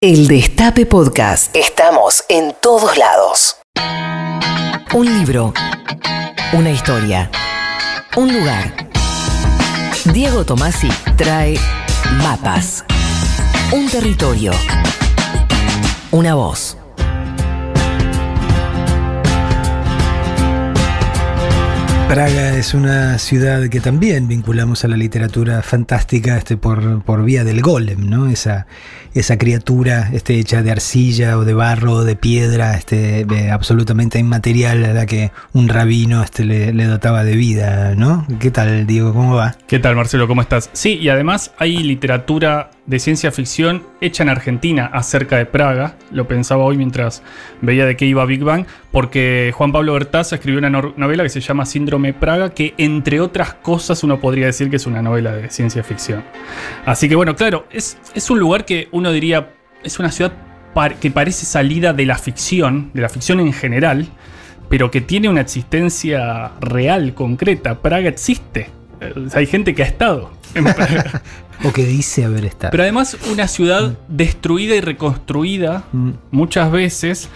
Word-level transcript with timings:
El 0.00 0.28
Destape 0.28 0.86
Podcast. 0.86 1.56
Estamos 1.56 2.22
en 2.28 2.54
todos 2.62 2.96
lados. 2.96 3.56
Un 4.94 5.18
libro, 5.18 5.52
una 6.52 6.70
historia, 6.70 7.28
un 8.14 8.32
lugar. 8.32 8.88
Diego 10.04 10.44
Tomasi 10.44 10.88
trae 11.16 11.58
mapas, 12.22 12.84
un 13.72 13.90
territorio, 13.90 14.52
una 16.12 16.36
voz. 16.36 16.76
Praga 22.08 22.56
es 22.56 22.72
una 22.72 23.18
ciudad 23.18 23.68
que 23.68 23.80
también 23.80 24.28
vinculamos 24.28 24.82
a 24.82 24.88
la 24.88 24.96
literatura 24.96 25.60
fantástica 25.60 26.38
este, 26.38 26.56
por, 26.56 27.02
por 27.02 27.22
vía 27.22 27.44
del 27.44 27.60
golem, 27.60 28.08
¿no? 28.08 28.28
Esa, 28.28 28.66
esa 29.12 29.36
criatura 29.36 30.08
este, 30.14 30.38
hecha 30.38 30.62
de 30.62 30.70
arcilla 30.70 31.36
o 31.36 31.44
de 31.44 31.52
barro 31.52 31.92
o 31.92 32.04
de 32.04 32.16
piedra, 32.16 32.74
este, 32.76 33.26
absolutamente 33.50 34.18
inmaterial 34.18 34.86
a 34.86 34.94
la 34.94 35.04
que 35.04 35.32
un 35.52 35.68
rabino 35.68 36.22
este, 36.22 36.46
le, 36.46 36.72
le 36.72 36.84
dotaba 36.86 37.24
de 37.24 37.36
vida, 37.36 37.94
¿no? 37.94 38.26
¿Qué 38.40 38.50
tal, 38.50 38.86
Diego? 38.86 39.12
¿Cómo 39.12 39.34
va? 39.34 39.54
¿Qué 39.66 39.78
tal, 39.78 39.94
Marcelo? 39.94 40.26
¿Cómo 40.26 40.40
estás? 40.40 40.70
Sí, 40.72 40.94
y 40.94 41.10
además 41.10 41.52
hay 41.58 41.76
literatura 41.76 42.70
de 42.88 42.98
ciencia 42.98 43.30
ficción 43.30 43.82
hecha 44.00 44.22
en 44.22 44.30
Argentina 44.30 44.86
acerca 44.92 45.36
de 45.36 45.44
Praga. 45.46 45.94
Lo 46.10 46.26
pensaba 46.26 46.64
hoy 46.64 46.76
mientras 46.76 47.22
veía 47.60 47.84
de 47.86 47.96
qué 47.96 48.06
iba 48.06 48.24
Big 48.24 48.42
Bang, 48.42 48.64
porque 48.90 49.52
Juan 49.54 49.72
Pablo 49.72 49.92
Bertaza 49.92 50.36
escribió 50.36 50.58
una 50.58 50.70
no- 50.70 50.94
novela 50.96 51.22
que 51.22 51.28
se 51.28 51.40
llama 51.40 51.66
Síndrome 51.66 52.14
Praga, 52.14 52.50
que 52.54 52.72
entre 52.78 53.20
otras 53.20 53.52
cosas 53.54 54.02
uno 54.02 54.18
podría 54.20 54.46
decir 54.46 54.70
que 54.70 54.76
es 54.76 54.86
una 54.86 55.02
novela 55.02 55.32
de 55.32 55.50
ciencia 55.50 55.84
ficción. 55.84 56.24
Así 56.86 57.08
que 57.10 57.14
bueno, 57.14 57.36
claro, 57.36 57.66
es, 57.70 57.98
es 58.14 58.30
un 58.30 58.40
lugar 58.40 58.64
que 58.64 58.88
uno 58.90 59.12
diría, 59.12 59.50
es 59.84 59.98
una 59.98 60.10
ciudad 60.10 60.32
que 61.00 61.10
parece 61.10 61.44
salida 61.44 61.92
de 61.92 62.06
la 62.06 62.16
ficción, 62.16 62.90
de 62.94 63.02
la 63.02 63.08
ficción 63.08 63.40
en 63.40 63.52
general, 63.52 64.06
pero 64.70 64.90
que 64.90 65.00
tiene 65.00 65.28
una 65.28 65.40
existencia 65.42 66.52
real, 66.60 67.14
concreta. 67.14 67.80
Praga 67.82 68.08
existe. 68.08 68.70
Eh, 69.00 69.12
Hay 69.34 69.46
gente 69.46 69.74
que 69.74 69.82
ha 69.82 69.86
estado. 69.86 70.30
O 71.64 71.72
que 71.72 71.84
dice 71.84 72.24
haber 72.24 72.44
estado. 72.44 72.70
Pero 72.70 72.84
además 72.84 73.16
una 73.32 73.48
ciudad 73.48 73.98
destruida 74.08 74.76
y 74.76 74.80
reconstruida 74.80 75.84
Mm. 75.92 76.10
muchas 76.30 76.70
veces. 76.70 77.28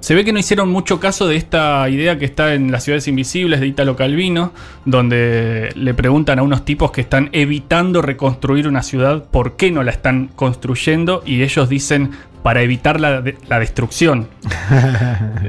Se 0.00 0.14
ve 0.14 0.24
que 0.24 0.32
no 0.32 0.38
hicieron 0.38 0.70
mucho 0.70 0.98
caso 0.98 1.28
de 1.28 1.36
esta 1.36 1.86
idea 1.90 2.18
que 2.18 2.24
está 2.24 2.54
en 2.54 2.72
Las 2.72 2.84
ciudades 2.84 3.06
invisibles 3.06 3.60
de 3.60 3.66
Italo 3.66 3.96
Calvino, 3.96 4.52
donde 4.86 5.72
le 5.76 5.92
preguntan 5.94 6.38
a 6.38 6.42
unos 6.42 6.64
tipos 6.64 6.90
que 6.90 7.02
están 7.02 7.28
evitando 7.32 8.00
reconstruir 8.00 8.66
una 8.66 8.82
ciudad 8.82 9.24
por 9.30 9.56
qué 9.56 9.70
no 9.70 9.82
la 9.82 9.90
están 9.90 10.28
construyendo 10.34 11.22
y 11.26 11.42
ellos 11.42 11.68
dicen 11.68 12.12
para 12.42 12.62
evitar 12.62 12.98
la, 12.98 13.20
de- 13.20 13.36
la 13.48 13.58
destrucción. 13.60 14.26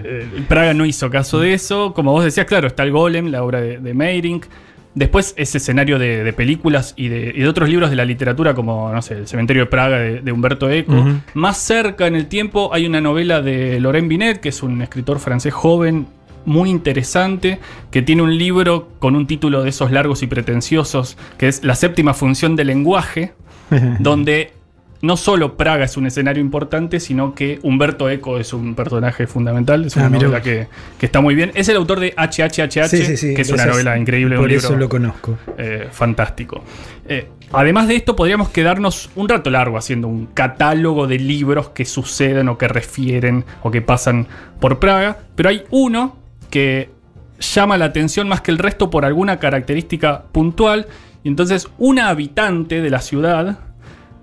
Eh, 0.04 0.44
Praga 0.48 0.74
no 0.74 0.86
hizo 0.86 1.10
caso 1.10 1.40
de 1.40 1.54
eso. 1.54 1.94
Como 1.94 2.12
vos 2.12 2.24
decías, 2.24 2.46
claro, 2.46 2.68
está 2.68 2.84
el 2.84 2.92
Golem, 2.92 3.28
la 3.28 3.44
obra 3.44 3.62
de, 3.62 3.78
de 3.80 3.94
Meyrink. 3.94 4.46
Después 4.94 5.34
es 5.38 5.56
escenario 5.56 6.00
de, 6.00 6.24
de 6.24 6.34
películas 6.34 6.94
y 6.98 7.08
de, 7.08 7.32
y 7.36 7.42
de 7.42 7.48
otros 7.48 7.70
libros 7.70 7.90
de 7.90 7.96
la 7.96 8.04
literatura, 8.04 8.54
como, 8.54 8.92
no 8.92 9.02
sé, 9.02 9.16
El 9.16 9.28
cementerio 9.28 9.64
de 9.64 9.70
Praga 9.70 10.00
de, 10.00 10.22
de 10.22 10.32
Humberto 10.32 10.70
Eco. 10.70 11.06
Más 11.34 11.58
cerca 11.58 12.08
en 12.08 12.16
el 12.16 12.28
tiempo 12.28 12.74
hay 12.74 12.86
una 12.86 13.00
novela 13.00 13.42
de 13.42 13.80
Laurent 13.80 14.08
Binet, 14.08 14.40
que 14.42 14.50
es 14.50 14.62
un 14.64 14.82
escritor 14.82 15.20
francés 15.20 15.54
joven, 15.54 16.08
muy 16.46 16.70
interesante, 16.70 17.60
que 17.92 18.02
tiene 18.02 18.22
un 18.22 18.38
libro 18.38 18.90
con 19.00 19.16
un 19.16 19.28
título 19.28 19.64
de 19.64 19.70
esos 19.70 19.92
largos 19.92 20.24
y 20.24 20.28
pretenciosos, 20.28 21.18
que 21.38 21.48
es 21.48 21.64
La 21.64 21.76
séptima 21.76 22.14
función 22.14 22.56
del 22.56 22.68
lenguaje, 22.68 23.34
donde 24.00 24.54
no 25.02 25.18
solo 25.18 25.58
Praga 25.58 25.86
es 25.86 25.98
un 25.98 26.06
escenario 26.06 26.42
importante, 26.42 27.00
sino 27.00 27.34
que 27.34 27.60
Humberto 27.64 28.10
Eco 28.10 28.38
es 28.38 28.54
un 28.54 28.76
personaje 28.76 29.26
fundamental. 29.28 29.86
Es 29.86 29.96
una 29.96 30.06
Ah, 30.06 30.10
novela 30.10 30.42
que, 30.42 30.68
que 31.00 31.06
está 31.06 31.22
muy 31.22 31.34
bien. 31.36 31.52
Es 31.56 31.70
el 31.70 31.78
autor 31.78 32.00
de 32.00 32.14
HHHH, 32.16 32.88
Sí, 32.88 33.06
sí, 33.06 33.18
sí, 33.18 33.34
que 33.34 33.42
es 33.42 33.50
una 33.52 33.66
novela 33.66 33.98
increíble. 33.98 34.36
Por 34.36 34.46
un 34.46 34.52
eso 34.52 34.70
libro, 34.70 34.80
lo 34.86 34.90
conozco. 34.90 35.38
eh, 35.58 35.88
fantástico. 35.92 36.64
Eh, 37.08 37.28
además 37.52 37.88
de 37.88 37.96
esto, 37.96 38.16
podríamos 38.16 38.50
quedarnos 38.50 39.10
un 39.16 39.28
rato 39.28 39.50
largo 39.50 39.78
haciendo 39.78 40.08
un 40.08 40.28
catálogo 40.28 41.08
de 41.08 41.18
libros 41.20 41.70
que 41.70 41.86
suceden 41.86 42.48
o 42.50 42.58
que 42.58 42.68
refieren 42.68 43.44
o 43.64 43.72
que 43.72 43.82
pasan 43.82 44.28
por 44.60 44.80
Praga, 44.80 45.18
pero 45.36 45.50
hay 45.50 45.64
uno 45.72 46.16
que 46.50 46.90
llama 47.40 47.78
la 47.78 47.86
atención 47.86 48.30
más 48.30 48.42
que 48.42 48.52
el 48.52 48.60
resto 48.60 48.92
por 48.92 49.04
alguna 49.04 49.40
característica 49.40 50.26
puntual, 50.32 50.86
y 51.24 51.30
entonces 51.30 51.68
una 51.80 52.10
habitante 52.10 52.82
de 52.82 52.90
la 52.92 53.02
ciudad 53.02 53.58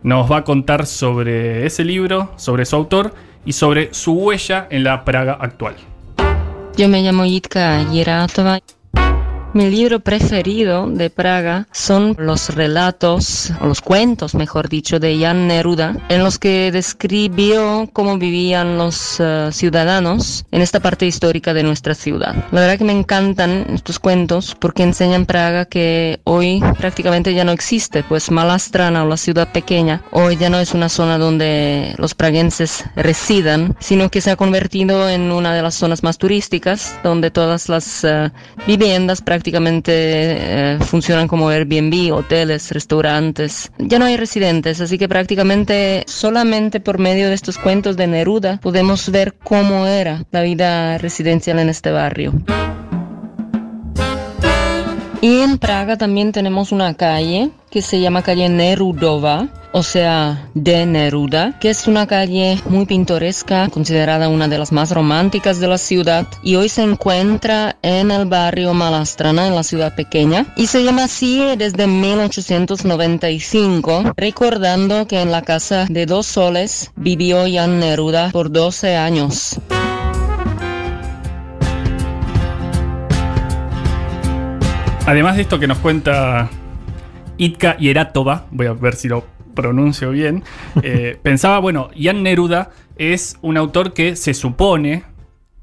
nos 0.02 0.30
va 0.30 0.38
a 0.38 0.44
contar 0.44 0.86
sobre 0.86 1.66
ese 1.66 1.84
libro, 1.84 2.30
sobre 2.36 2.64
su 2.64 2.76
autor 2.76 3.14
y 3.44 3.52
sobre 3.52 3.92
su 3.94 4.12
huella 4.12 4.66
en 4.70 4.84
la 4.84 5.04
Praga 5.04 5.38
actual. 5.40 5.74
Yo 6.76 6.88
me 6.88 7.02
llamo 7.02 7.24
Yitka 7.24 7.90
Yeratova. 7.90 8.60
Mi 9.54 9.70
libro 9.70 10.00
preferido 10.00 10.90
de 10.90 11.08
Praga 11.08 11.68
son 11.72 12.14
los 12.18 12.54
relatos, 12.54 13.50
o 13.62 13.66
los 13.66 13.80
cuentos, 13.80 14.34
mejor 14.34 14.68
dicho, 14.68 15.00
de 15.00 15.18
Jan 15.18 15.48
Neruda, 15.48 15.96
en 16.10 16.22
los 16.22 16.38
que 16.38 16.70
describió 16.70 17.88
cómo 17.94 18.18
vivían 18.18 18.76
los 18.76 19.18
eh, 19.18 19.48
ciudadanos 19.50 20.44
en 20.50 20.60
esta 20.60 20.80
parte 20.80 21.06
histórica 21.06 21.54
de 21.54 21.62
nuestra 21.62 21.94
ciudad. 21.94 22.34
La 22.52 22.60
verdad 22.60 22.76
que 22.76 22.84
me 22.84 22.92
encantan 22.92 23.64
estos 23.72 23.98
cuentos 23.98 24.54
porque 24.54 24.82
enseñan 24.82 25.24
Praga 25.24 25.64
que 25.64 26.20
hoy 26.24 26.62
prácticamente 26.78 27.32
ya 27.32 27.44
no 27.44 27.52
existe, 27.52 28.02
pues 28.02 28.30
Malastrana 28.30 29.02
o 29.02 29.08
la 29.08 29.16
ciudad 29.16 29.50
pequeña 29.50 30.02
hoy 30.12 30.36
ya 30.36 30.50
no 30.50 30.60
es 30.60 30.74
una 30.74 30.90
zona 30.90 31.16
donde 31.16 31.94
los 31.96 32.14
praguenses 32.14 32.84
residan, 32.96 33.74
sino 33.80 34.10
que 34.10 34.20
se 34.20 34.30
ha 34.30 34.36
convertido 34.36 35.08
en 35.08 35.32
una 35.32 35.54
de 35.54 35.62
las 35.62 35.74
zonas 35.74 36.02
más 36.02 36.18
turísticas, 36.18 36.98
donde 37.02 37.30
todas 37.30 37.70
las 37.70 38.04
eh, 38.04 38.30
viviendas 38.66 39.22
prácticamente 39.22 39.37
eh, 39.44 40.78
funcionan 40.80 41.28
como 41.28 41.48
Airbnb, 41.48 42.12
hoteles, 42.12 42.70
restaurantes. 42.70 43.70
Ya 43.78 43.98
no 43.98 44.04
hay 44.04 44.16
residentes, 44.16 44.80
así 44.80 44.98
que 44.98 45.08
prácticamente 45.08 46.04
solamente 46.06 46.80
por 46.80 46.98
medio 46.98 47.28
de 47.28 47.34
estos 47.34 47.58
cuentos 47.58 47.96
de 47.96 48.06
Neruda 48.06 48.58
podemos 48.60 49.10
ver 49.10 49.34
cómo 49.42 49.86
era 49.86 50.24
la 50.30 50.42
vida 50.42 50.98
residencial 50.98 51.58
en 51.58 51.68
este 51.68 51.90
barrio. 51.90 52.32
Y 55.20 55.40
en 55.40 55.58
Praga 55.58 55.98
también 55.98 56.30
tenemos 56.30 56.70
una 56.70 56.94
calle 56.94 57.50
que 57.70 57.82
se 57.82 58.00
llama 58.00 58.22
calle 58.22 58.48
Nerudova, 58.48 59.48
o 59.72 59.82
sea, 59.82 60.48
de 60.54 60.86
Neruda, 60.86 61.58
que 61.58 61.70
es 61.70 61.88
una 61.88 62.06
calle 62.06 62.62
muy 62.68 62.86
pintoresca, 62.86 63.68
considerada 63.68 64.28
una 64.28 64.46
de 64.48 64.58
las 64.58 64.72
más 64.72 64.92
románticas 64.92 65.60
de 65.60 65.68
la 65.68 65.76
ciudad, 65.76 66.26
y 66.42 66.54
hoy 66.54 66.68
se 66.68 66.82
encuentra 66.82 67.76
en 67.82 68.10
el 68.10 68.26
barrio 68.26 68.72
Malastrana, 68.74 69.48
en 69.48 69.54
la 69.54 69.64
ciudad 69.64 69.94
pequeña, 69.94 70.46
y 70.56 70.68
se 70.68 70.84
llama 70.84 71.04
así 71.04 71.42
desde 71.56 71.86
1895, 71.86 74.14
recordando 74.16 75.06
que 75.06 75.20
en 75.20 75.30
la 75.32 75.42
casa 75.42 75.84
de 75.90 76.06
dos 76.06 76.24
soles 76.26 76.92
vivió 76.96 77.44
Jan 77.52 77.80
Neruda 77.80 78.30
por 78.30 78.50
12 78.50 78.96
años. 78.96 79.60
Además 85.08 85.36
de 85.36 85.42
esto 85.42 85.58
que 85.58 85.66
nos 85.66 85.78
cuenta 85.78 86.50
Itka 87.38 87.78
Yeratova, 87.78 88.44
voy 88.50 88.66
a 88.66 88.74
ver 88.74 88.94
si 88.94 89.08
lo 89.08 89.24
pronuncio 89.54 90.10
bien, 90.10 90.44
eh, 90.82 91.16
pensaba, 91.22 91.60
bueno, 91.60 91.88
Jan 91.98 92.22
Neruda 92.22 92.72
es 92.98 93.38
un 93.40 93.56
autor 93.56 93.94
que 93.94 94.16
se 94.16 94.34
supone 94.34 95.04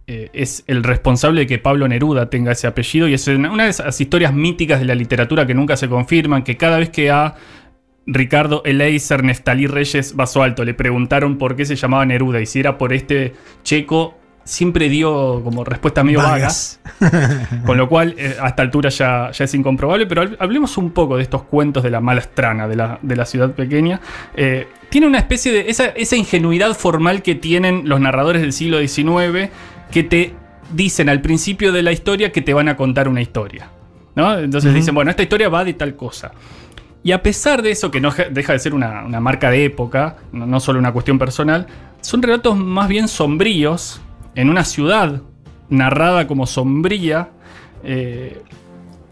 eh, 0.08 0.32
es 0.34 0.64
el 0.66 0.84
responsable 0.84 1.42
de 1.42 1.48
que 1.48 1.60
Pablo 1.60 1.88
Neruda 1.88 2.28
tenga 2.28 2.54
ese 2.54 2.66
apellido 2.66 3.08
y 3.08 3.14
es 3.14 3.28
una, 3.28 3.52
una 3.52 3.66
de 3.66 3.70
esas 3.70 4.02
historias 4.02 4.34
míticas 4.34 4.80
de 4.80 4.88
la 4.88 4.96
literatura 4.96 5.46
que 5.46 5.54
nunca 5.54 5.78
se 5.78 5.88
confirman, 5.90 6.44
que 6.44 6.58
cada 6.58 6.80
vez 6.80 6.90
que 6.90 7.12
a 7.12 7.36
Ricardo 8.08 8.64
Eleiser 8.66 9.24
Neftalí 9.24 9.68
Reyes 9.68 10.16
Basoalto 10.16 10.66
le 10.66 10.74
preguntaron 10.74 11.38
por 11.38 11.56
qué 11.56 11.66
se 11.66 11.76
llamaba 11.76 12.04
Neruda 12.04 12.42
y 12.42 12.48
si 12.48 12.62
era 12.62 12.80
por 12.80 12.94
este 12.94 13.34
checo, 13.62 14.18
siempre 14.46 14.88
dio 14.88 15.42
como 15.44 15.64
respuestas 15.66 16.06
medio 16.06 16.20
vagas. 16.20 16.80
Vagas. 17.02 17.50
Con 17.66 17.78
lo 17.78 17.90
cual, 17.90 18.16
eh, 18.18 18.38
a 18.40 18.48
esta 18.48 18.62
altura 18.62 18.90
ya, 18.90 19.32
ya 19.32 19.44
es 19.44 19.54
incomprobable, 19.54 20.06
pero 20.06 20.24
hab- 20.24 20.38
hablemos 20.40 20.78
un 20.78 20.92
poco 20.92 21.18
de 21.18 21.24
estos 21.24 21.44
cuentos 21.44 21.84
de 21.84 21.90
la 21.90 22.00
malastrana, 22.00 22.68
de 22.68 22.76
la, 22.78 23.00
de 23.02 23.16
la 23.18 23.26
ciudad 23.26 23.52
pequeña. 23.52 24.00
Eh, 24.36 24.68
tiene 24.90 25.08
una 25.08 25.18
especie 25.18 25.52
de. 25.52 25.70
Esa, 25.70 25.88
esa 25.88 26.16
ingenuidad 26.16 26.74
formal 26.76 27.22
que 27.22 27.36
tienen 27.36 27.90
los 27.90 28.00
narradores 28.00 28.42
del 28.42 28.54
siglo 28.54 28.80
XIX, 28.80 29.50
que 29.92 30.04
te 30.04 30.34
dicen 30.72 31.10
al 31.10 31.22
principio 31.22 31.72
de 31.74 31.84
la 31.84 31.92
historia 31.92 32.32
que 32.32 32.42
te 32.42 32.54
van 32.54 32.70
a 32.70 32.78
contar 32.78 33.08
una 33.10 33.22
historia. 33.22 33.70
¿no? 34.16 34.38
Entonces 34.40 34.74
dicen, 34.74 34.96
bueno, 34.96 35.12
esta 35.12 35.24
historia 35.24 35.50
va 35.50 35.66
de 35.66 35.74
tal 35.74 35.96
cosa. 35.96 36.32
Y 37.04 37.12
a 37.12 37.22
pesar 37.22 37.62
de 37.62 37.72
eso, 37.72 37.92
que 37.92 38.00
no 38.02 38.12
deja 38.32 38.54
de 38.54 38.60
ser 38.60 38.74
una, 38.74 39.04
una 39.06 39.20
marca 39.20 39.52
de 39.52 39.66
época, 39.66 40.16
no, 40.32 40.46
no 40.48 40.60
solo 40.60 40.80
una 40.80 40.92
cuestión 40.94 41.20
personal, 41.20 41.68
son 42.02 42.22
relatos 42.22 42.58
más 42.58 42.88
bien 42.88 43.08
sombríos 43.08 44.02
en 44.36 44.50
una 44.50 44.64
ciudad 44.64 45.22
narrada 45.70 46.28
como 46.28 46.46
sombría, 46.46 47.30
eh, 47.84 48.42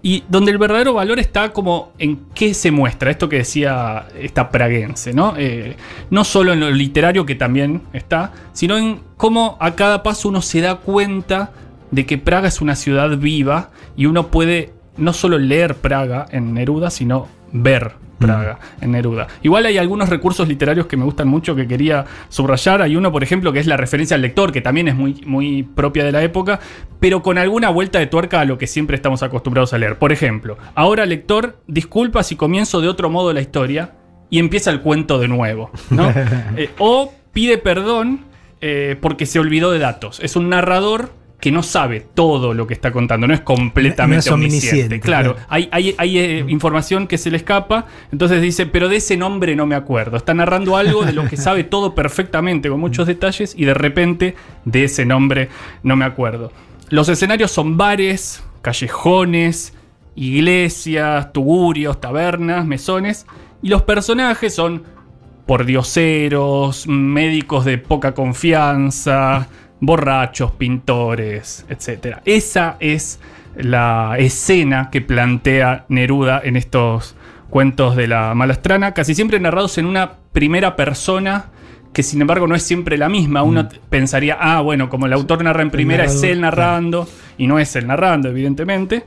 y 0.06 0.26
donde 0.28 0.52
el 0.52 0.58
verdadero 0.58 0.94
valor 0.94 1.18
está 1.18 1.54
como 1.54 1.94
en 1.98 2.26
qué 2.36 2.54
se 2.54 2.72
muestra, 2.72 3.10
esto 3.10 3.30
que 3.30 3.38
decía 3.38 4.08
esta 4.20 4.50
praguense, 4.50 5.14
¿no? 5.14 5.36
Eh, 5.38 5.78
no 6.10 6.26
solo 6.26 6.52
en 6.52 6.60
lo 6.60 6.70
literario 6.70 7.26
que 7.26 7.36
también 7.36 7.82
está, 7.94 8.34
sino 8.52 8.78
en 8.78 9.00
cómo 9.16 9.58
a 9.62 9.76
cada 9.76 10.04
paso 10.04 10.28
uno 10.28 10.42
se 10.42 10.60
da 10.60 10.76
cuenta 10.76 11.54
de 11.92 12.06
que 12.06 12.18
Praga 12.18 12.50
es 12.50 12.60
una 12.60 12.76
ciudad 12.76 13.18
viva 13.18 13.70
y 13.96 14.08
uno 14.08 14.28
puede 14.28 14.74
no 14.98 15.14
solo 15.14 15.38
leer 15.38 15.76
Praga 15.76 16.26
en 16.32 16.54
Neruda, 16.54 16.90
sino 16.90 17.28
ver 17.54 17.94
Praga 18.28 18.60
en 18.82 18.92
Neruda. 18.92 19.28
Igual 19.42 19.66
hay 19.66 19.78
algunos 19.78 20.10
recursos 20.10 20.48
literarios 20.48 20.88
que 20.88 20.98
me 20.98 21.06
gustan 21.06 21.28
mucho 21.28 21.56
que 21.56 21.68
quería 21.68 22.06
subrayar. 22.30 22.82
Hay 22.82 22.96
uno, 22.96 23.12
por 23.12 23.24
ejemplo, 23.24 23.54
que 23.54 23.60
es 23.60 23.68
la 23.68 23.78
referencia 23.78 24.16
al 24.16 24.22
lector, 24.22 24.52
que 24.52 24.62
también 24.62 24.88
es 24.88 24.96
muy, 24.96 25.22
muy 25.26 25.64
propia 25.64 26.04
de 26.04 26.12
la 26.12 26.24
época, 26.24 26.60
pero 27.00 27.22
con 27.22 27.38
alguna 27.38 27.70
vuelta 27.70 28.00
de 28.00 28.08
tuerca 28.08 28.42
a 28.42 28.46
lo 28.46 28.58
que 28.58 28.68
siempre 28.68 28.96
estamos 28.96 29.24
acostumbrados 29.24 29.74
a 29.74 29.78
leer. 29.78 29.98
Por 29.98 30.12
ejemplo, 30.12 30.58
ahora 30.76 31.06
lector, 31.06 31.60
disculpa 31.68 32.24
si 32.24 32.36
comienzo 32.36 32.82
de 32.82 32.88
otro 32.88 33.10
modo 33.10 33.34
la 33.34 33.42
historia 33.42 33.94
y 34.30 34.40
empieza 34.40 34.72
el 34.72 34.82
cuento 34.82 35.20
de 35.20 35.28
nuevo. 35.28 35.72
¿no? 35.90 36.12
Eh, 36.56 36.70
o 36.78 37.14
pide 37.32 37.58
perdón 37.58 38.26
eh, 38.62 38.96
porque 39.02 39.26
se 39.26 39.40
olvidó 39.40 39.72
de 39.72 39.80
datos. 39.80 40.20
Es 40.22 40.36
un 40.36 40.50
narrador 40.50 41.12
que 41.44 41.52
no 41.52 41.62
sabe 41.62 42.00
todo 42.00 42.54
lo 42.54 42.68
que 42.68 42.74
está 42.74 42.94
contando, 42.94 43.28
no 43.28 43.34
es 43.34 43.42
completamente 43.42 44.16
No 44.16 44.20
es 44.22 44.32
omnisciente. 44.32 44.68
omnisciente, 44.70 45.00
Claro, 45.02 45.34
claro. 45.34 45.48
hay, 45.50 45.68
hay- 45.74 45.94
hay, 45.98 46.18
eh, 46.18 46.46
información 46.48 47.06
que 47.06 47.18
se 47.18 47.30
le 47.32 47.36
escapa, 47.36 47.86
entonces 48.14 48.42
dice, 48.42 48.66
pero 48.66 48.88
de 48.88 48.96
ese 48.96 49.18
nombre 49.18 49.54
no 49.54 49.66
me 49.66 49.76
acuerdo. 49.76 50.16
Está 50.16 50.34
narrando 50.34 50.78
algo 50.78 51.04
de 51.04 51.12
lo 51.12 51.28
que 51.28 51.36
sabe 51.50 51.66
todo 51.66 51.96
perfectamente, 51.96 52.70
con 52.70 52.80
muchos 52.80 53.08
detalles, 53.08 53.56
y 53.58 53.66
de 53.66 53.74
repente 53.74 54.36
de 54.64 54.86
ese 54.86 55.06
nombre 55.06 55.50
no 55.84 55.98
me 55.98 56.06
acuerdo. 56.06 56.54
Los 56.88 57.10
escenarios 57.10 57.52
son 57.52 57.76
bares, 57.76 58.42
callejones, 58.62 59.74
iglesias, 60.16 61.34
tugurios, 61.34 62.00
tabernas, 62.00 62.66
mesones, 62.66 63.26
y 63.62 63.68
los 63.68 63.82
personajes 63.82 64.56
son 64.56 64.84
pordioseros, 65.46 66.88
médicos 66.88 67.66
de 67.66 67.78
poca 67.78 68.14
confianza, 68.14 69.50
borrachos, 69.86 70.52
pintores, 70.52 71.66
etc. 71.70 72.18
Esa 72.24 72.78
es 72.80 73.20
la 73.56 74.16
escena 74.18 74.90
que 74.90 75.02
plantea 75.02 75.86
Neruda 75.90 76.42
en 76.44 76.56
estos 76.56 77.16
cuentos 77.50 77.96
de 77.98 78.08
la 78.08 78.34
Malastrana, 78.34 78.94
casi 78.94 79.14
siempre 79.14 79.40
narrados 79.42 79.78
en 79.78 79.86
una 79.86 80.14
primera 80.32 80.76
persona 80.76 81.46
que 81.92 82.02
sin 82.02 82.22
embargo 82.22 82.48
no 82.48 82.56
es 82.56 82.64
siempre 82.64 82.98
la 82.98 83.10
misma. 83.10 83.44
Uno 83.44 83.68
t- 83.68 83.80
pensaría, 83.90 84.38
ah, 84.40 84.62
bueno, 84.62 84.90
como 84.90 85.06
el 85.06 85.14
autor 85.14 85.44
narra 85.44 85.62
en 85.62 85.70
primera, 85.70 86.06
es 86.06 86.24
él 86.24 86.42
narrando, 86.42 87.08
y 87.38 87.46
no 87.46 87.60
es 87.60 87.76
él 87.76 87.86
narrando, 87.86 88.30
evidentemente. 88.30 89.06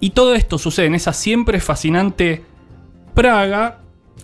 Y 0.00 0.10
todo 0.10 0.34
esto 0.34 0.58
sucede 0.58 0.86
en 0.86 0.94
esa 0.94 1.12
siempre 1.12 1.58
fascinante 1.60 2.44
Praga, 3.14 3.78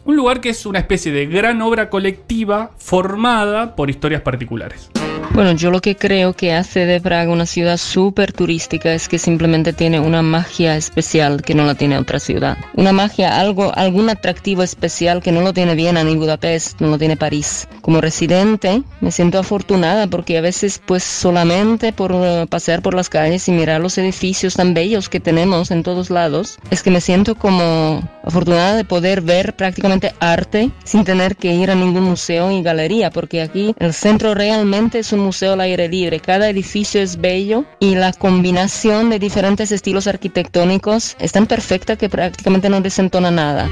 un 0.04 0.14
lugar 0.14 0.40
que 0.40 0.50
es 0.50 0.66
una 0.66 0.78
especie 0.78 1.10
de 1.10 1.26
gran 1.26 1.62
obra 1.62 1.88
colectiva 1.90 2.70
formada 2.78 3.74
por 3.74 3.88
historias 3.90 4.20
particulares. 4.22 4.90
Bueno, 5.32 5.52
yo 5.52 5.70
lo 5.70 5.80
que 5.80 5.96
creo 5.96 6.32
que 6.32 6.52
hace 6.52 6.86
de 6.86 7.00
Praga 7.00 7.30
una 7.30 7.46
ciudad 7.46 7.76
súper 7.76 8.32
turística 8.32 8.92
es 8.92 9.08
que 9.08 9.16
simplemente 9.18 9.72
tiene 9.72 10.00
una 10.00 10.22
magia 10.22 10.76
especial 10.76 11.42
que 11.42 11.54
no 11.54 11.64
la 11.64 11.76
tiene 11.76 11.96
otra 11.98 12.18
ciudad. 12.18 12.58
Una 12.74 12.90
magia, 12.90 13.38
algo, 13.38 13.72
algún 13.76 14.10
atractivo 14.10 14.64
especial 14.64 15.22
que 15.22 15.30
no 15.30 15.40
lo 15.40 15.52
tiene 15.52 15.76
Viena 15.76 16.02
ni 16.02 16.16
Budapest, 16.16 16.80
no 16.80 16.88
lo 16.88 16.98
tiene 16.98 17.16
París. 17.16 17.68
Como 17.80 18.00
residente 18.00 18.82
me 19.00 19.12
siento 19.12 19.38
afortunada 19.38 20.08
porque 20.08 20.36
a 20.36 20.40
veces 20.40 20.82
pues 20.84 21.04
solamente 21.04 21.92
por 21.92 22.12
eh, 22.12 22.46
pasear 22.50 22.82
por 22.82 22.94
las 22.94 23.08
calles 23.08 23.48
y 23.48 23.52
mirar 23.52 23.80
los 23.80 23.98
edificios 23.98 24.54
tan 24.54 24.74
bellos 24.74 25.08
que 25.08 25.20
tenemos 25.20 25.70
en 25.70 25.84
todos 25.84 26.10
lados, 26.10 26.58
es 26.72 26.82
que 26.82 26.90
me 26.90 27.00
siento 27.00 27.36
como 27.36 28.02
afortunada 28.30 28.76
de 28.76 28.84
poder 28.84 29.20
ver 29.20 29.54
prácticamente 29.54 30.14
arte 30.20 30.70
sin 30.84 31.04
tener 31.04 31.36
que 31.36 31.52
ir 31.52 31.70
a 31.70 31.74
ningún 31.74 32.04
museo 32.04 32.50
y 32.50 32.62
galería, 32.62 33.10
porque 33.10 33.42
aquí 33.42 33.74
el 33.78 33.92
centro 33.92 34.34
realmente 34.34 35.00
es 35.00 35.12
un 35.12 35.20
museo 35.20 35.52
al 35.52 35.60
aire 35.60 35.88
libre. 35.88 36.20
Cada 36.20 36.48
edificio 36.48 37.02
es 37.02 37.20
bello 37.20 37.64
y 37.78 37.96
la 37.96 38.12
combinación 38.12 39.10
de 39.10 39.18
diferentes 39.18 39.72
estilos 39.72 40.06
arquitectónicos 40.06 41.16
es 41.18 41.32
tan 41.32 41.46
perfecta 41.46 41.96
que 41.96 42.08
prácticamente 42.08 42.70
no 42.70 42.80
desentona 42.80 43.30
nada. 43.30 43.68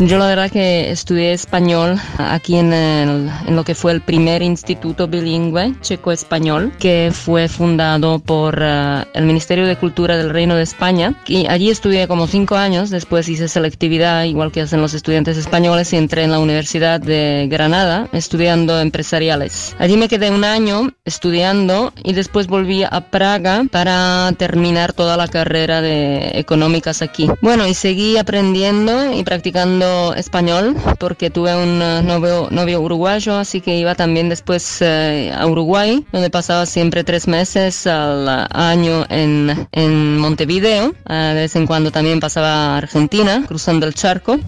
Yo 0.00 0.16
la 0.16 0.28
verdad 0.28 0.48
que 0.48 0.92
estudié 0.92 1.32
español 1.32 1.96
aquí 2.18 2.54
en, 2.56 2.72
el- 2.72 3.28
en 3.48 3.56
lo 3.56 3.64
que 3.64 3.74
fue 3.74 3.90
el 3.90 4.00
primer 4.00 4.42
instituto 4.42 5.08
bilingüe 5.08 5.74
checo-español 5.80 6.72
que 6.78 7.10
fue 7.12 7.48
fundado 7.48 8.20
por 8.20 8.60
eh, 8.62 9.04
el 9.14 9.24
Ministerio 9.24 9.66
de 9.66 9.74
Cultura 9.74 10.16
del 10.16 10.30
Reino 10.30 10.54
de 10.54 10.62
España. 10.62 11.14
Y 11.26 11.48
allí 11.48 11.68
estudié 11.70 12.06
como 12.06 12.28
cinco 12.28 12.54
años, 12.54 12.90
después 12.90 13.28
hice 13.28 13.48
selectividad 13.48 14.22
igual 14.22 14.52
que 14.52 14.60
hacen 14.60 14.80
los 14.80 14.94
estudiantes 14.94 15.36
españoles 15.36 15.92
y 15.92 15.96
entré 15.96 16.22
en 16.22 16.30
la 16.30 16.38
Universidad 16.38 17.00
de 17.00 17.48
Granada 17.50 18.08
estudiando 18.12 18.80
empresariales. 18.80 19.74
Allí 19.80 19.96
me 19.96 20.08
quedé 20.08 20.30
un 20.30 20.44
año 20.44 20.92
estudiando 21.04 21.92
y 22.04 22.12
después 22.12 22.46
volví 22.46 22.84
a 22.84 23.00
Praga 23.10 23.64
para 23.70 24.30
terminar 24.38 24.92
toda 24.92 25.16
la 25.16 25.26
carrera 25.26 25.80
de 25.82 26.38
económicas 26.38 27.02
aquí. 27.02 27.28
Bueno, 27.42 27.66
y 27.66 27.74
seguí 27.74 28.16
aprendiendo 28.16 29.12
y 29.12 29.24
practicando 29.24 29.87
español 30.16 30.76
porque 30.98 31.30
tuve 31.30 31.54
un 31.56 31.80
eh, 31.82 32.02
novio, 32.02 32.48
novio 32.50 32.80
uruguayo, 32.80 33.36
así 33.36 33.60
que 33.60 33.76
iba 33.76 33.94
también 33.94 34.28
después 34.28 34.78
eh, 34.80 35.32
a 35.36 35.46
Uruguay, 35.46 36.04
donde 36.12 36.30
pasaba 36.30 36.66
siempre 36.66 37.04
tres 37.04 37.28
meses 37.28 37.86
al 37.86 38.46
año 38.52 39.04
en, 39.08 39.68
en 39.72 40.18
Montevideo. 40.18 40.94
Eh, 41.08 41.14
de 41.14 41.40
vez 41.40 41.56
en 41.56 41.66
cuando 41.66 41.90
también 41.90 42.20
pasaba 42.20 42.74
a 42.74 42.76
Argentina, 42.78 43.44
cruzando 43.46 43.86
el 43.86 43.94
charco. 43.94 44.38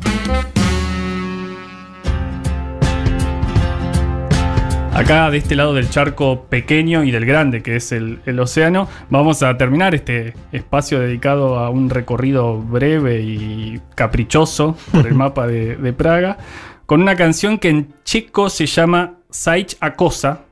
Acá 5.01 5.31
de 5.31 5.39
este 5.39 5.57
lado 5.57 5.73
del 5.73 5.89
charco 5.89 6.45
pequeño 6.51 7.05
y 7.05 7.11
del 7.11 7.25
grande, 7.25 7.63
que 7.63 7.75
es 7.75 7.91
el, 7.91 8.21
el 8.27 8.39
océano, 8.39 8.87
vamos 9.09 9.43
a 9.43 9.57
terminar 9.57 9.95
este 9.95 10.35
espacio 10.53 11.01
dedicado 11.01 11.59
a 11.59 11.71
un 11.71 11.89
recorrido 11.89 12.59
breve 12.59 13.23
y 13.23 13.81
caprichoso 13.95 14.77
por 14.93 15.07
el 15.07 15.15
mapa 15.17 15.47
de, 15.47 15.77
de 15.77 15.93
Praga, 15.95 16.37
con 16.85 17.01
una 17.01 17.17
canción 17.17 17.57
que 17.57 17.71
en 17.71 17.95
checo 18.05 18.51
se 18.51 18.67
llama 18.67 19.15
Saich 19.31 19.79
Acosa, 19.81 20.43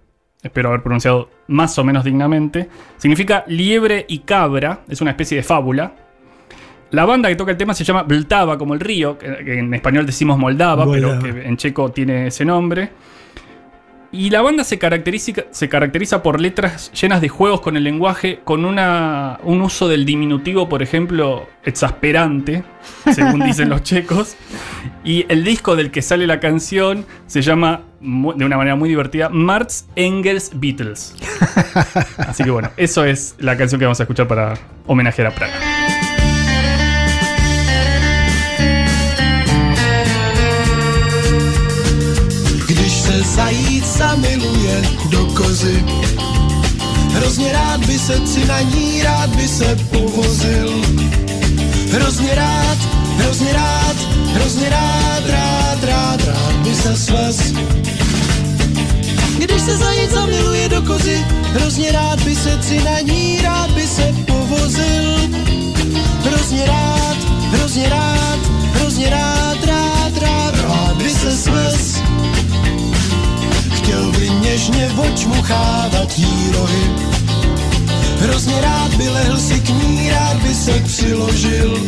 espero 0.42 0.70
haber 0.70 0.82
pronunciado 0.82 1.28
más 1.48 1.78
o 1.78 1.84
menos 1.84 2.02
dignamente, 2.02 2.70
significa 2.96 3.44
liebre 3.48 4.06
y 4.08 4.20
cabra, 4.20 4.80
es 4.88 5.02
una 5.02 5.10
especie 5.10 5.36
de 5.36 5.42
fábula. 5.42 5.92
La 6.90 7.04
banda 7.04 7.28
que 7.28 7.36
toca 7.36 7.50
el 7.50 7.58
tema 7.58 7.74
se 7.74 7.84
llama 7.84 8.02
Vltava, 8.04 8.56
como 8.56 8.72
el 8.72 8.80
río, 8.80 9.18
que 9.18 9.44
que 9.44 9.58
en 9.58 9.74
español 9.74 10.06
decimos 10.06 10.38
Moldava, 10.38 10.86
Moldava. 10.86 11.18
pero 11.20 11.34
que 11.34 11.46
en 11.46 11.58
checo 11.58 11.90
tiene 11.90 12.28
ese 12.28 12.46
nombre. 12.46 12.92
Y 14.10 14.30
la 14.30 14.40
banda 14.40 14.64
se 14.64 14.78
caracteriza, 14.78 15.32
se 15.50 15.68
caracteriza 15.68 16.22
por 16.22 16.40
letras 16.40 16.90
llenas 16.98 17.20
de 17.20 17.28
juegos 17.28 17.60
con 17.60 17.76
el 17.76 17.84
lenguaje, 17.84 18.40
con 18.42 18.64
una, 18.64 19.38
un 19.42 19.60
uso 19.60 19.86
del 19.86 20.06
diminutivo, 20.06 20.66
por 20.68 20.82
ejemplo, 20.82 21.46
exasperante, 21.62 22.64
según 23.12 23.44
dicen 23.44 23.68
los 23.68 23.82
checos. 23.82 24.36
Y 25.04 25.26
el 25.28 25.44
disco 25.44 25.76
del 25.76 25.90
que 25.90 26.00
sale 26.00 26.26
la 26.26 26.40
canción 26.40 27.04
se 27.26 27.42
llama, 27.42 27.82
de 28.00 28.44
una 28.44 28.56
manera 28.56 28.76
muy 28.76 28.88
divertida, 28.88 29.28
Marx 29.28 29.86
Engels 29.94 30.52
Beatles. 30.54 31.14
Así 32.16 32.44
que 32.44 32.50
bueno, 32.50 32.70
eso 32.78 33.04
es 33.04 33.34
la 33.38 33.58
canción 33.58 33.78
que 33.78 33.84
vamos 33.84 34.00
a 34.00 34.04
escuchar 34.04 34.26
para 34.26 34.54
homenajear 34.86 35.28
a 35.28 35.34
Praga. 35.34 35.77
Zajíc 43.38 43.86
zamiluje 43.86 44.82
do 45.10 45.26
kozy, 45.26 45.84
hrozně 47.14 47.52
rád 47.52 47.86
by 47.86 47.98
se 47.98 48.26
si 48.26 48.46
na 48.46 48.60
ní 48.60 49.02
rád 49.02 49.30
by 49.30 49.48
se 49.48 49.76
povozil. 49.90 50.82
Hrozně 51.90 52.34
rád, 52.34 52.78
hrozně 53.16 53.52
rád, 53.52 53.96
hrozně 54.34 54.68
rád, 54.68 55.22
rád, 55.26 55.84
rád, 55.84 56.24
rád 56.24 56.52
by 56.52 56.74
se 56.74 56.96
svez. 56.96 57.52
Když 59.38 59.62
se 59.62 59.76
zajíc 59.76 60.10
zamiluje 60.10 60.68
do 60.68 60.82
kozy, 60.82 61.26
hrozně 61.52 61.92
rád 61.92 62.20
by 62.22 62.36
se 62.36 62.62
si 62.62 62.82
na 62.84 63.00
ní 63.00 63.40
rád 63.42 63.70
by 63.70 63.86
se 63.86 64.27
přílohy. 76.18 76.84
Hrozně 78.20 78.60
rád 78.60 78.94
by 78.94 79.08
lehl 79.08 79.36
si 79.36 79.60
k 79.60 79.68
ní, 79.68 80.10
rád 80.10 80.36
by 80.36 80.54
se 80.54 80.72
přiložil. 80.72 81.78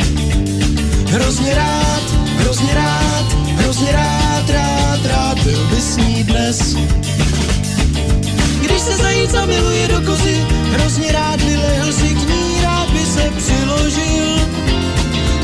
Hrozně 1.06 1.54
rád, 1.54 2.02
hrozně 2.38 2.74
rád, 2.74 3.26
hrozně 3.56 3.92
rád, 3.92 4.50
rád, 4.50 5.06
rád 5.06 5.38
byl 5.44 5.66
by 5.66 5.80
s 5.80 5.96
ní 5.96 6.24
dnes. 6.24 6.76
Když 8.62 8.80
se 8.80 8.96
zajíc 8.96 9.30
zamiluje 9.30 9.88
do 9.88 10.00
kozy, 10.00 10.46
hrozně 10.72 11.12
rád 11.12 11.42
by 11.42 11.56
lehl 11.56 11.92
si 11.92 12.08
k 12.08 12.28
ní, 12.28 12.62
rád 12.62 12.90
by 12.90 13.06
se 13.06 13.30
přiložil. 13.36 14.38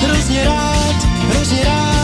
Hrozně 0.03 0.45
rád, 0.45 0.97
hrozně 1.31 1.65
rád, 1.65 1.96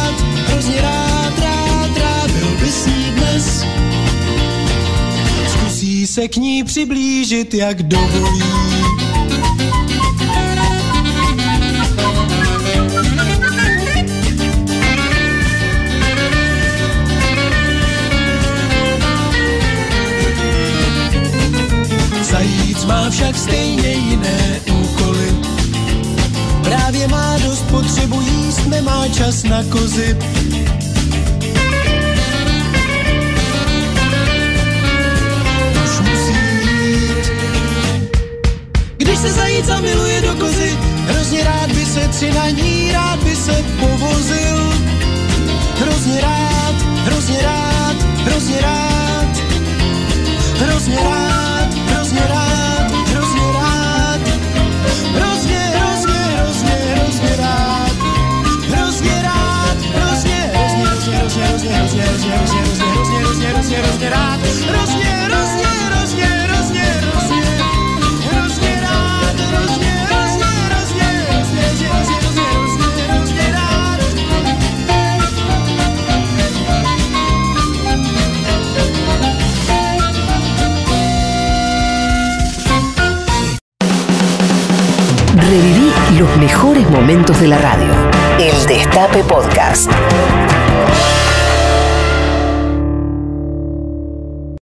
se 6.12 6.28
k 6.28 6.36
ní 6.36 6.64
přiblížit, 6.64 7.54
jak 7.54 7.82
dovolí. 7.82 8.42
Zajíc 22.22 22.84
má 22.84 23.10
však 23.10 23.36
stejně 23.36 23.88
jiné 23.88 24.60
úkoly. 24.82 25.36
Právě 26.62 27.08
má 27.08 27.38
dost 27.38 27.62
potřebu 27.62 28.20
jíst, 28.20 28.66
nemá 28.66 29.08
čas 29.08 29.42
na 29.42 29.64
kozy. 29.64 30.16
Se 39.22 39.32
zajíc 39.32 39.66
zamiluje 39.66 40.20
do 40.20 40.34
kozy, 40.34 40.78
hrozně 41.06 41.44
rád 41.44 41.72
by 41.72 41.86
se 41.86 42.08
tři 42.08 42.30
na 42.30 42.50
ní, 42.50 42.92
rád 42.92 43.24
by 43.24 43.36
se 43.36 43.64
povozil. 43.80 44.72
Hrozně 45.78 46.20
rád, 46.20 46.74
hrozně 47.04 47.42
rád, 47.42 47.96
hrozně 48.02 48.60
rád, 48.60 49.28
hrozně 50.58 50.96
rád, 50.96 51.51
momentos 87.12 87.40
de 87.42 87.48
la 87.48 87.58
radio. 87.58 87.92
El 88.38 88.66
Destape 88.66 89.22
Podcast. 89.24 89.90